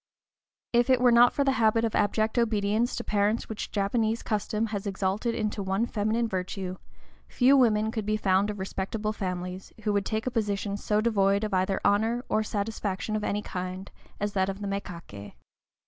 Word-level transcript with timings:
If 0.73 0.89
it 0.89 0.99
were 0.99 1.11
not 1.11 1.31
for 1.31 1.43
the 1.43 1.51
habit 1.61 1.85
of 1.85 1.93
abject 1.93 2.39
obedience 2.39 2.95
to 2.95 3.03
parents 3.03 3.47
which 3.47 3.71
Japanese 3.71 4.23
custom 4.23 4.65
has 4.73 4.87
exalted 4.87 5.35
into 5.35 5.57
the 5.57 5.63
one 5.63 5.85
feminine 5.85 6.27
virtue, 6.27 6.77
few 7.27 7.55
women 7.55 7.91
could 7.91 8.07
be 8.07 8.17
found 8.17 8.49
of 8.49 8.57
respectable 8.57 9.13
families 9.13 9.71
who 9.83 9.93
would 9.93 10.07
take 10.07 10.25
a 10.25 10.31
position 10.31 10.75
so 10.75 11.01
devoid 11.01 11.43
of 11.43 11.53
either 11.53 11.79
honor 11.85 12.25
or 12.29 12.41
satisfaction 12.41 13.15
of 13.15 13.23
any 13.23 13.43
kind 13.43 13.91
as 14.19 14.33
that 14.33 14.49
of 14.49 14.57
mékaké. 14.57 15.35